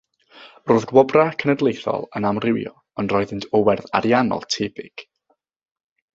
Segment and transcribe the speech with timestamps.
[0.69, 5.05] Roedd gwobrau cenedlaethol yn amrywio, ond roeddent o werth ariannol tebyg.